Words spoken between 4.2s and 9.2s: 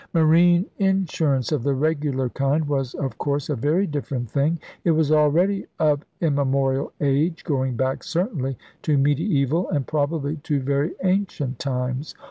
thing. It was already of immemorial age, going back certainly to